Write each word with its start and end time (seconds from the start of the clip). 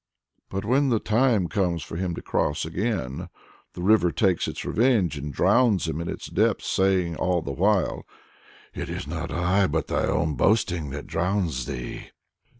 But 0.49 0.65
when 0.65 0.89
the 0.89 0.99
time 0.99 1.47
comes 1.47 1.83
for 1.83 1.95
him 1.95 2.15
to 2.15 2.23
cross 2.23 2.63
back 2.65 2.73
again, 2.73 3.29
the 3.73 3.83
river 3.83 4.11
takes 4.11 4.47
its 4.47 4.65
revenge, 4.65 5.15
and 5.15 5.31
drowns 5.31 5.87
him 5.87 6.01
in 6.01 6.09
its 6.09 6.25
depths, 6.25 6.67
saying 6.67 7.13
the 7.13 7.51
while: 7.51 8.07
"It 8.73 8.89
is 8.89 9.05
not 9.05 9.29
I, 9.31 9.67
but 9.67 9.85
thy 9.89 10.07
own 10.07 10.33
boasting 10.33 10.89
that 10.89 11.05
drowns 11.05 11.67
thee." 11.67 12.07